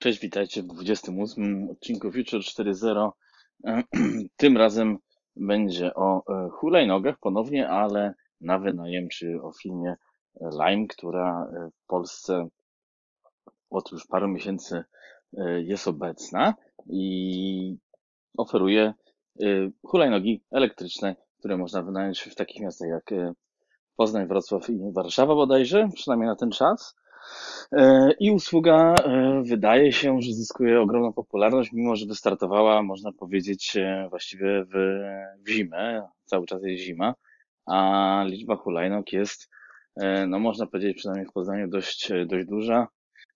Cześć, 0.00 0.20
witajcie 0.20 0.62
w 0.62 0.66
28 0.66 1.70
odcinku 1.70 2.12
Future 2.12 2.40
4.0. 2.40 3.10
Tym 4.36 4.56
razem 4.56 4.98
będzie 5.36 5.94
o 5.94 6.22
e, 6.28 6.48
hulajnogach 6.50 7.18
ponownie, 7.18 7.68
ale 7.68 8.14
na 8.40 8.58
wynajem, 8.58 9.08
czy 9.08 9.42
o 9.42 9.52
filmie 9.52 9.96
Lime, 10.40 10.86
która 10.86 11.48
e, 11.52 11.70
w 11.70 11.86
Polsce 11.86 12.48
od 13.70 13.92
już 13.92 14.06
paru 14.06 14.28
miesięcy 14.28 14.84
e, 15.38 15.62
jest 15.62 15.88
obecna 15.88 16.54
i 16.86 17.76
oferuje 18.36 18.94
hulajnogi 19.82 20.42
elektryczne, 20.50 21.16
które 21.38 21.56
można 21.56 21.82
wynająć 21.82 22.20
w 22.20 22.34
takich 22.34 22.62
miastach 22.62 22.88
jak 22.88 23.34
Poznań, 23.96 24.26
Wrocław 24.26 24.70
i 24.70 24.92
Warszawa 24.92 25.34
bodajże, 25.34 25.88
przynajmniej 25.94 26.28
na 26.28 26.36
ten 26.36 26.50
czas. 26.50 26.96
E, 27.72 28.10
I 28.20 28.30
usługa 28.30 28.94
e, 28.94 29.42
wydaje 29.46 29.92
się, 29.92 30.22
że 30.22 30.32
zyskuje 30.32 30.80
ogromną 30.80 31.12
popularność, 31.12 31.72
mimo 31.72 31.96
że 31.96 32.06
wystartowała, 32.06 32.82
można 32.82 33.12
powiedzieć, 33.12 33.76
e, 33.76 34.06
właściwie 34.10 34.64
w, 34.64 34.72
w 35.44 35.50
zimę, 35.50 36.08
cały 36.24 36.46
czas 36.46 36.62
jest 36.62 36.82
zima, 36.82 37.14
a 37.66 38.24
liczba 38.26 38.56
hulajnóg 38.56 39.12
jest, 39.12 39.48
no 40.28 40.38
można 40.38 40.66
powiedzieć, 40.66 40.96
przynajmniej 40.96 41.26
w 41.26 41.32
Poznaniu 41.32 41.68
dość, 41.68 42.12
dość 42.26 42.46
duża, 42.46 42.88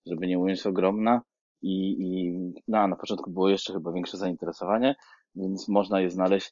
żeby 0.06 0.26
nie 0.26 0.38
ująć 0.38 0.66
ogromna. 0.66 1.22
I, 1.62 1.96
i 2.00 2.32
no, 2.68 2.88
na 2.88 2.96
początku 2.96 3.30
było 3.30 3.48
jeszcze 3.48 3.72
chyba 3.72 3.92
większe 3.92 4.16
zainteresowanie, 4.16 4.94
więc 5.34 5.68
można 5.68 6.00
je 6.00 6.10
znaleźć 6.10 6.50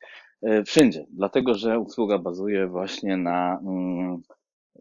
wszędzie, 0.66 1.06
dlatego 1.10 1.54
że 1.54 1.78
usługa 1.78 2.18
bazuje 2.18 2.66
właśnie 2.66 3.16
na 3.16 3.58
mm, 3.62 4.22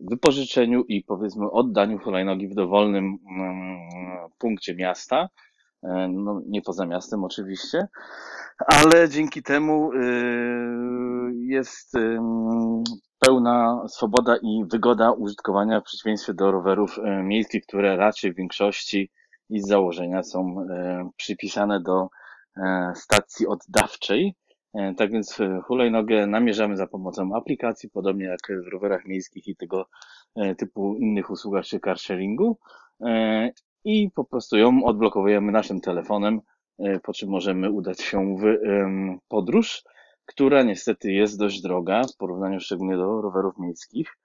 wypożyczeniu 0.02 0.84
i 0.88 1.04
powiedzmy 1.04 1.52
oddaniu 1.52 2.00
hulajnogi 2.00 2.48
w 2.48 2.56
dowolnym 2.56 3.18
mm, 3.32 3.80
punkcie 4.40 4.76
miasta. 4.76 5.30
E, 5.84 6.08
no, 6.08 6.42
nie 6.48 6.62
poza 6.62 6.86
miastem 6.86 7.24
oczywiście, 7.24 7.88
ale 8.66 9.10
dzięki 9.10 9.44
temu 9.44 9.94
y, 9.94 9.98
jest 11.36 11.94
pełna 13.20 13.84
swoboda 13.88 14.38
i 14.42 14.66
wygoda 14.72 15.12
użytkowania 15.12 15.82
w 15.82 15.84
przeciwieństwie 15.84 16.34
do 16.34 16.52
rowerów 16.52 16.98
y, 16.98 17.24
miejskich, 17.24 17.64
które 17.64 17.98
raczej 17.98 18.34
w 18.34 18.36
większości 18.36 19.12
i 19.50 19.62
z 19.62 19.68
założenia 19.68 20.24
są 20.24 20.62
y, 20.62 20.66
przypisane 21.18 21.82
do 21.82 22.08
stacji 22.96 23.48
oddawczej. 23.48 24.36
E, 24.74 24.94
tak 24.94 25.12
więc 25.12 25.40
e, 25.40 25.62
hulajnogę 25.64 26.28
namierzamy 26.28 26.78
za 26.78 26.88
pomocą 26.88 27.36
aplikacji, 27.36 27.90
podobnie 27.90 28.26
jak 28.26 28.40
w 28.66 28.68
rowerach 28.72 29.06
miejskich 29.06 29.48
i 29.48 29.56
tego 29.56 29.86
e, 30.36 30.56
typu 30.56 30.96
innych 30.96 31.30
usługach 31.30 31.66
czy 31.66 31.80
car 31.80 32.00
sharingu 32.00 32.58
i 33.84 34.10
po 34.16 34.24
prostu 34.24 34.58
ją 34.58 34.84
odblokowujemy 34.84 35.52
naszym 35.52 35.82
telefonem, 35.82 36.42
po 37.04 37.14
czym 37.14 37.30
możemy 37.30 37.72
udać 37.72 38.02
się 38.02 38.38
w 38.38 38.44
podróż, 39.28 39.84
która 40.26 40.64
niestety 40.64 41.12
jest 41.12 41.40
dość 41.40 41.62
droga 41.62 42.02
w 42.14 42.18
porównaniu 42.18 42.60
szczególnie 42.60 42.98
do 42.98 43.22
rowerów 43.22 43.58
miejskich. 43.60 44.18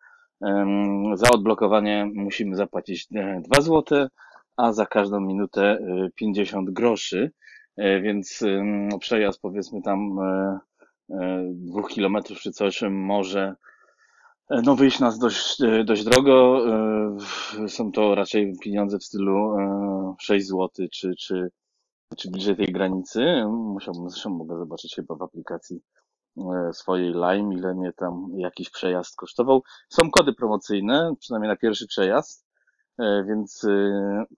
Za 1.15 1.31
odblokowanie 1.35 2.11
musimy 2.15 2.57
zapłacić 2.57 3.09
2 3.43 3.61
zł, 3.61 4.09
a 4.57 4.73
za 4.73 4.87
każdą 4.87 5.21
minutę 5.21 5.79
50 6.15 6.71
groszy. 6.71 7.33
E, 7.77 8.01
więc 8.01 8.45
no, 8.65 8.99
przejazd 8.99 9.41
powiedzmy 9.41 9.83
tam 9.83 10.19
e, 10.19 10.59
e, 11.11 11.45
dwóch 11.55 11.89
kilometrów 11.89 12.39
czy 12.39 12.53
coś 12.53 12.83
może 12.91 13.55
no 14.51 14.77
wyjść 14.77 15.01
nas 15.01 15.19
dość, 15.19 15.59
dość 15.85 16.05
drogo. 16.05 16.65
Są 17.69 17.93
to 17.93 18.15
raczej 18.15 18.55
pieniądze 18.63 18.99
w 18.99 19.05
stylu 19.05 19.57
6 20.21 20.47
zł 20.47 20.87
czy, 20.93 21.15
czy, 21.19 21.51
czy 22.17 22.31
bliżej 22.31 22.57
tej 22.57 22.67
granicy. 22.67 23.45
Musiałbym, 23.47 24.11
zresztą 24.11 24.31
mogę 24.31 24.59
zobaczyć 24.59 24.95
chyba 24.95 25.15
w 25.15 25.23
aplikacji 25.23 25.81
swojej 26.73 27.13
Lime, 27.13 27.55
ile 27.55 27.75
mnie 27.75 27.93
tam 27.93 28.29
jakiś 28.37 28.71
przejazd 28.71 29.17
kosztował. 29.17 29.63
Są 29.89 30.11
kody 30.11 30.33
promocyjne, 30.33 31.15
przynajmniej 31.21 31.49
na 31.49 31.57
pierwszy 31.57 31.87
przejazd, 31.87 32.47
więc 32.99 33.67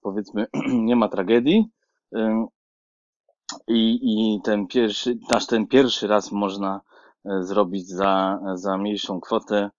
powiedzmy 0.01 0.47
nie 0.89 0.95
ma 0.95 1.09
tragedii. 1.09 1.69
I, 3.67 3.99
i 4.01 4.41
ten 4.41 4.67
pierwszy, 4.67 5.17
aż 5.29 5.47
ten 5.47 5.67
pierwszy 5.67 6.07
raz 6.07 6.31
można 6.31 6.81
e, 7.25 7.43
zrobić 7.43 7.87
za, 7.87 8.39
za 8.53 8.77
mniejszą 8.77 9.21
kwotę. 9.21 9.69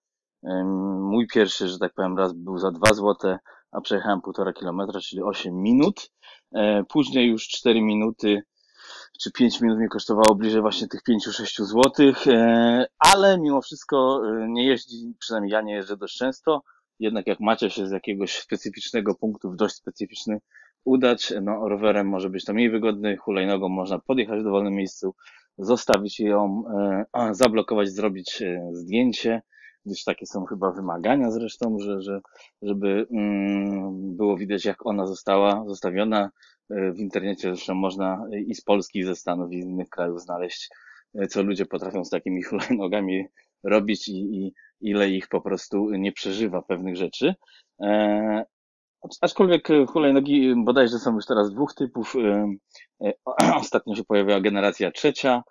Mój 1.01 1.27
pierwszy, 1.27 1.69
że 1.69 1.79
tak 1.79 1.95
powiem, 1.95 2.19
raz 2.19 2.33
był 2.33 2.59
za 2.59 2.71
2 2.71 2.95
zł, 2.95 3.37
a 3.73 3.81
przejechałem 3.81 4.21
półtora 4.21 4.53
kilometra, 4.53 5.01
czyli 5.01 5.23
8 5.23 5.55
minut. 5.55 6.11
E, 6.55 6.85
później 6.85 7.29
już 7.29 7.49
4 7.49 7.83
minuty 7.83 8.43
czy 9.21 9.33
5 9.33 9.61
minut 9.61 9.79
mi 9.79 9.89
kosztowało 9.89 10.35
bliżej 10.35 10.61
właśnie 10.61 10.89
tych 10.89 11.01
5-6 11.11 11.65
zł, 11.65 12.13
e, 12.27 12.87
ale 12.99 13.39
mimo 13.39 13.61
wszystko 13.63 14.23
nie 14.49 14.67
jeździ, 14.67 15.15
przynajmniej 15.19 15.53
ja 15.53 15.61
nie 15.61 15.75
jeżdżę 15.75 15.97
dość 15.97 16.17
często. 16.17 16.63
Jednak 16.99 17.27
jak 17.27 17.41
macie 17.41 17.71
się 17.71 17.87
z 17.87 17.91
jakiegoś 17.91 18.39
specyficznego 18.39 19.15
punktu 19.15 19.51
w 19.51 19.57
dość 19.57 19.75
specyficzny 19.75 20.41
udać. 20.85 21.33
No, 21.43 21.69
rowerem 21.69 22.09
może 22.09 22.31
być 22.31 22.45
to 22.45 22.55
mniej 22.55 22.71
wygodny, 22.71 23.17
hulajnogą 23.17 23.69
można 23.69 23.99
podjechać 23.99 24.41
w 24.41 24.45
dowolnym 24.45 24.75
miejscu, 24.75 25.15
zostawić 25.59 26.21
ją, 26.21 26.63
e, 27.15 27.35
zablokować, 27.35 27.89
zrobić 27.89 28.43
e, 28.43 28.71
zdjęcie, 28.73 29.43
gdyż 29.87 30.05
takie 30.05 30.27
są 30.27 30.45
chyba 30.45 30.73
wymagania 30.73 31.31
zresztą, 31.31 31.79
że, 31.79 32.03
że, 32.03 32.21
żeby 32.63 33.07
mm, 33.11 34.17
było 34.17 34.37
widać, 34.37 34.65
jak 34.65 34.87
ona 34.87 35.07
została 35.07 35.65
zostawiona. 35.67 36.31
E, 36.71 36.93
w 36.93 36.99
internecie 36.99 37.49
zresztą 37.49 37.75
można 37.75 38.27
i 38.47 38.55
z 38.55 38.61
Polski, 38.65 38.99
i 38.99 39.05
ze 39.05 39.17
Stanów, 39.17 39.53
i 39.53 39.63
z 39.63 39.65
innych 39.65 39.89
krajów 39.89 40.21
znaleźć, 40.21 40.69
co 41.29 41.43
ludzie 41.43 41.67
potrafią 41.67 42.05
z 42.05 42.11
takimi 42.11 42.43
hulajnogami 42.49 43.25
robić 43.65 44.09
i, 44.09 44.13
i 44.13 44.53
ile 44.81 45.11
ich 45.11 45.29
po 45.29 45.41
prostu 45.41 45.91
nie 45.91 46.13
przeżywa 46.13 46.63
pewnych 46.63 46.97
rzeczy. 46.97 47.35
Aczkolwiek 49.21 49.71
e, 49.71 49.87
hulajnogi 49.87 50.55
bodajże 50.57 50.99
są 50.99 51.15
już 51.15 51.27
teraz 51.27 51.51
dwóch 51.51 51.75
typów. 51.75 52.15
E, 52.17 52.55
e, 53.07 53.57
ostatnio 53.63 53.95
się 53.95 54.05
pojawiła 54.05 54.41
generacja 54.41 54.91
trzecia, 54.91 55.43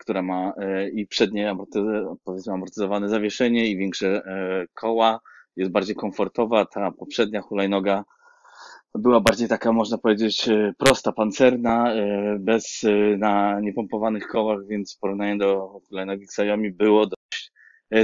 która 0.00 0.22
ma 0.22 0.52
i 0.94 1.06
przednie 1.06 1.56
powiedzmy 2.24 2.52
amortyzowane 2.52 3.08
zawieszenie 3.08 3.66
i 3.66 3.76
większe 3.76 4.22
koła. 4.74 5.20
Jest 5.56 5.70
bardziej 5.70 5.96
komfortowa. 5.96 6.66
Ta 6.66 6.90
poprzednia 6.90 7.40
hulajnoga 7.40 8.04
była 8.94 9.20
bardziej 9.20 9.48
taka, 9.48 9.72
można 9.72 9.98
powiedzieć, 9.98 10.48
prosta, 10.78 11.12
pancerna, 11.12 11.94
bez 12.38 12.82
na 13.18 13.60
niepompowanych 13.60 14.28
kołach, 14.28 14.66
więc 14.66 14.96
w 14.96 14.98
porównaniu 14.98 15.38
do 15.38 15.80
hulajnogi 15.88 16.24
Xiaomi 16.24 16.70
było 16.70 17.06
E, 17.06 17.21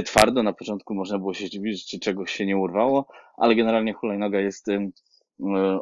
twardo. 0.05 0.43
Na 0.43 0.53
początku 0.53 0.95
można 0.95 1.19
było 1.19 1.33
się 1.33 1.49
dziwić, 1.49 1.85
czy 1.85 1.99
czegoś 1.99 2.31
się 2.31 2.45
nie 2.45 2.57
urwało, 2.57 3.07
ale 3.37 3.55
generalnie 3.55 3.93
hulajnoga 3.93 4.39
jest 4.39 4.69
e, 4.69 4.89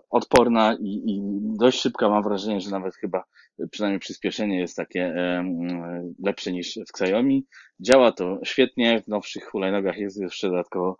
odporna 0.09 0.77
i, 0.79 1.03
i 1.05 1.21
dość 1.41 1.81
szybka. 1.81 2.09
Mam 2.09 2.23
wrażenie, 2.23 2.61
że 2.61 2.69
nawet 2.69 2.95
chyba 2.95 3.23
przynajmniej 3.71 3.99
przyspieszenie 3.99 4.59
jest 4.59 4.75
takie 4.75 5.01
e, 5.01 5.43
lepsze 6.23 6.51
niż 6.51 6.75
w 6.75 7.01
Xiaomi. 7.01 7.45
Działa 7.79 8.11
to 8.11 8.39
świetnie. 8.43 9.01
W 9.01 9.07
nowszych 9.07 9.45
hulajnogach 9.45 9.97
jest 9.97 10.21
jeszcze 10.21 10.49
dodatkowo 10.49 10.97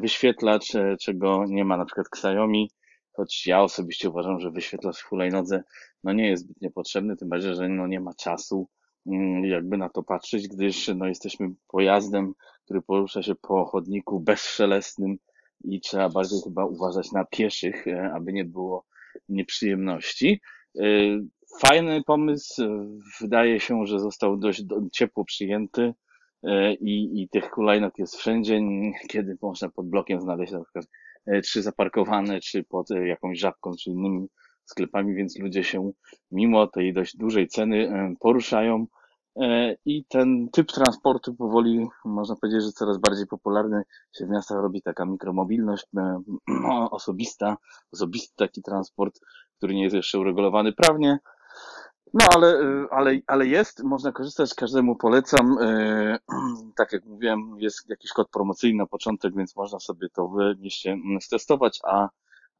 wyświetlacz, 0.00 0.72
czego 1.00 1.44
nie 1.48 1.64
ma 1.64 1.76
na 1.76 1.84
przykład 1.84 2.06
Xiaomi. 2.06 2.70
Choć 3.12 3.46
ja 3.46 3.62
osobiście 3.62 4.10
uważam, 4.10 4.40
że 4.40 4.50
wyświetlacz 4.50 4.98
w 4.98 5.04
hulajnodze 5.04 5.62
no 6.04 6.12
nie 6.12 6.28
jest 6.28 6.44
zbytnio 6.44 6.70
potrzebny, 6.70 7.16
tym 7.16 7.28
bardziej, 7.28 7.54
że 7.54 7.68
no 7.68 7.86
nie 7.86 8.00
ma 8.00 8.14
czasu 8.14 8.68
jakby 9.42 9.76
na 9.76 9.88
to 9.88 10.02
patrzeć, 10.02 10.48
gdyż 10.48 10.88
no, 10.88 11.06
jesteśmy 11.06 11.50
pojazdem, 11.68 12.34
który 12.64 12.82
porusza 12.82 13.22
się 13.22 13.34
po 13.34 13.64
chodniku 13.64 14.20
bezszelestnym 14.20 15.18
i 15.64 15.80
trzeba 15.80 16.08
bardziej 16.08 16.40
chyba 16.44 16.64
uważać 16.66 17.12
na 17.12 17.24
pieszych, 17.24 17.86
e, 17.86 18.12
aby 18.12 18.32
nie 18.32 18.44
było 18.44 18.84
nieprzyjemności. 19.28 20.40
E, 20.78 20.82
fajny 21.60 22.02
pomysł. 22.06 22.62
Wydaje 23.20 23.60
się, 23.60 23.86
że 23.86 24.00
został 24.00 24.36
dość 24.36 24.64
ciepło 24.92 25.24
przyjęty 25.24 25.94
e, 26.42 26.74
i, 26.74 27.22
i 27.22 27.28
tych 27.28 27.50
hulajnóg 27.50 27.98
jest 27.98 28.16
wszędzie, 28.16 28.60
kiedy 29.08 29.38
można 29.42 29.68
pod 29.68 29.88
blokiem 29.88 30.20
znaleźć 30.20 30.52
na 30.52 30.62
przykład 30.64 30.86
trzy 31.42 31.62
zaparkowane, 31.62 32.40
czy 32.40 32.64
pod 32.64 32.90
jakąś 32.90 33.38
żabką, 33.38 33.72
czy 33.82 33.90
innymi 33.90 34.26
sklepami, 34.64 35.14
więc 35.14 35.38
ludzie 35.38 35.64
się 35.64 35.92
mimo 36.30 36.66
tej 36.66 36.92
dość 36.92 37.16
dużej 37.16 37.48
ceny 37.48 37.90
poruszają. 38.20 38.86
E, 39.40 39.76
I 39.84 40.04
ten 40.04 40.48
typ 40.52 40.72
transportu 40.72 41.34
powoli, 41.34 41.88
można 42.04 42.36
powiedzieć, 42.36 42.62
że 42.62 42.72
coraz 42.72 42.98
bardziej 42.98 43.26
popularny 43.26 43.82
się 44.18 44.26
w 44.26 44.30
miastach 44.30 44.62
robi 44.62 44.82
taka 44.82 45.04
mikromobilność 45.04 45.86
e, 45.96 46.20
osobista, 46.90 47.56
osobisty 47.92 48.34
taki 48.36 48.62
transport, 48.62 49.20
który 49.56 49.74
nie 49.74 49.82
jest 49.82 49.96
jeszcze 49.96 50.18
uregulowany 50.18 50.72
prawnie. 50.72 51.18
No 52.14 52.26
ale, 52.34 52.48
e, 52.48 52.86
ale, 52.90 53.18
ale 53.26 53.46
jest, 53.46 53.82
można 53.84 54.12
korzystać, 54.12 54.54
każdemu 54.54 54.96
polecam. 54.96 55.56
Tak 56.76 56.92
jak 56.92 57.04
mówiłem, 57.04 57.56
jest 57.58 57.88
jakiś 57.88 58.12
kod 58.12 58.30
promocyjny 58.30 58.78
na 58.78 58.86
początek, 58.86 59.34
więc 59.36 59.56
można 59.56 59.78
sobie 59.80 60.08
to 60.08 60.28
w 60.28 60.60
mieście 60.60 60.96
stestować, 61.20 61.80
a 61.84 62.08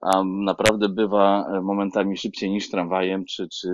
a 0.00 0.24
naprawdę 0.24 0.88
bywa 0.88 1.48
momentami 1.62 2.16
szybciej 2.16 2.50
niż 2.50 2.70
tramwajem, 2.70 3.24
czy, 3.24 3.48
czy 3.48 3.68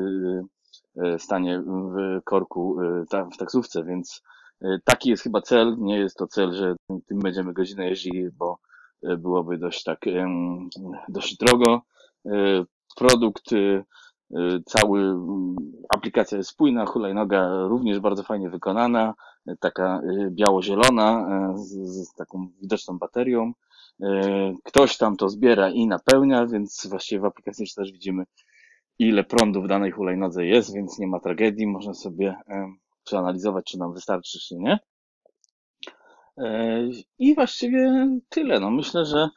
stanie 1.19 1.63
w 1.67 2.23
korku 2.25 2.77
e, 2.81 3.05
w 3.35 3.37
taksówce, 3.37 3.85
więc 3.85 4.23
taki 4.85 5.11
jest 5.11 5.23
chyba 5.23 5.41
cel. 5.41 5.77
Nie 5.79 5.99
jest 5.99 6.17
to 6.17 6.27
cel, 6.27 6.53
że 6.53 6.77
tym 7.07 7.19
będziemy 7.19 7.53
godzinę 7.53 7.89
jeździli, 7.89 8.29
bo 8.39 8.59
byłoby 9.03 9.59
dość 9.59 9.83
tak, 9.83 10.01
dość 11.09 11.37
drogo. 11.37 11.83
Produkt 12.97 13.45
cały, 14.67 15.15
aplikacja 15.89 16.39
jest 16.39 16.51
spójna, 16.51 16.87
hulajnoga 16.87 17.67
również 17.69 18.01
bardzo 18.01 18.23
fajnie 18.23 18.51
wykonana, 18.51 19.15
taka 19.61 20.01
biało-zielona 20.31 21.27
z, 21.57 21.71
z 22.09 22.15
taką 22.15 22.49
widoczną 22.61 22.99
baterią. 22.99 23.53
E, 24.03 24.55
ktoś 24.65 24.97
tam 24.97 25.17
to 25.17 25.29
zbiera 25.29 25.71
i 25.71 25.87
napełnia, 25.87 26.47
więc 26.47 26.87
właściwie 26.91 27.21
w 27.21 27.25
aplikacji 27.25 27.67
też 27.77 27.93
widzimy, 27.93 28.25
ile 28.99 29.25
prądu 29.25 29.63
w 29.63 29.69
danej 29.69 29.91
hulajnodze 29.91 30.47
jest, 30.47 30.75
więc 30.75 30.99
nie 30.99 31.07
ma 31.07 31.21
tragedii. 31.21 31.67
Można 31.67 31.95
sobie 31.95 32.37
e, 32.49 32.73
przeanalizować, 33.05 33.65
czy 33.65 33.79
nam 33.79 33.95
wystarczy, 33.95 34.39
czy 34.39 34.57
nie. 34.57 34.79
E, 36.39 36.81
I 37.19 37.35
właściwie 37.35 38.09
tyle. 38.29 38.61
No 38.61 38.71
myślę, 38.71 39.05
że 39.05 39.29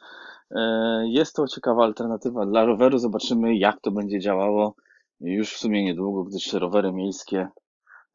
jest 1.04 1.36
to 1.36 1.46
ciekawa 1.46 1.84
alternatywa 1.84 2.46
dla 2.46 2.64
roweru. 2.64 2.98
Zobaczymy, 2.98 3.56
jak 3.56 3.80
to 3.80 3.90
będzie 3.90 4.20
działało 4.20 4.74
już 5.20 5.54
w 5.54 5.58
sumie 5.58 5.84
niedługo, 5.84 6.24
gdyż 6.24 6.52
rowery 6.52 6.92
miejskie 6.92 7.48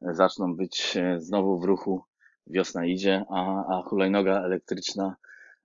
zaczną 0.00 0.56
być 0.56 0.98
znowu 1.18 1.58
w 1.58 1.64
ruchu. 1.64 2.02
Wiosna 2.46 2.86
idzie, 2.86 3.24
a, 3.30 3.64
a 3.78 3.82
hulajnoga 3.82 4.42
elektryczna 4.42 5.16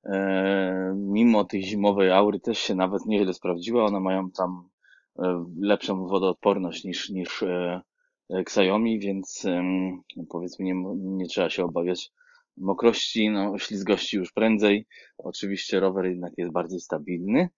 E, 0.06 0.94
mimo 0.96 1.46
tej 1.46 1.64
zimowej 1.64 2.12
aury 2.12 2.40
też 2.40 2.60
się 2.60 2.76
nawet 2.76 3.06
nieźle 3.06 3.34
sprawdziła. 3.34 3.86
One 3.86 4.00
mają 4.00 4.31
tam 4.31 4.70
e, 4.76 4.79
lepszą 5.60 6.07
wodoodporność 6.07 6.83
niż, 6.83 7.10
niż 7.10 7.44
e, 7.44 7.81
Xiaomi, 8.30 9.00
więc 9.00 9.45
powiedzmy 10.30 10.66
nie, 10.66 10.74
nie 10.95 11.25
trzeba 11.25 11.50
się 11.50 11.66
obawiać 11.66 12.12
mokrości, 12.57 13.30
no 13.30 13.57
ślizgości 13.57 14.18
już 14.18 14.31
prędzej. 14.31 14.88
Oczywiście 15.18 15.80
rower 15.80 16.06
jednak 16.06 16.33
jest 16.38 16.51
bardziej 16.51 16.80
stabilny, 16.80 17.50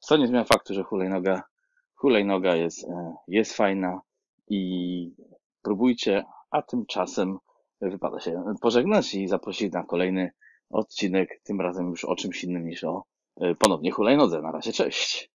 co 0.00 0.16
nie 0.16 0.26
zmienia 0.26 0.44
faktu, 0.44 0.74
że 0.74 0.82
hulajnoga, 0.82 1.42
hulajnoga 1.94 2.56
jest, 2.56 2.86
jest 3.28 3.56
fajna 3.56 4.00
i 4.48 5.14
próbujcie, 5.62 6.24
a 6.50 6.62
tymczasem 6.62 7.38
wypada 7.80 8.20
się 8.20 8.44
pożegnać 8.60 9.14
i 9.14 9.28
zaprosić 9.28 9.72
na 9.72 9.84
kolejny 9.84 10.30
odcinek, 10.70 11.40
tym 11.44 11.60
razem 11.60 11.90
już 11.90 12.04
o 12.04 12.16
czymś 12.16 12.44
innym 12.44 12.66
niż 12.66 12.84
o 12.84 13.04
e, 13.40 13.54
ponownie 13.54 13.90
hulajnodze. 13.90 14.42
Na 14.42 14.52
razie, 14.52 14.72
cześć! 14.72 15.35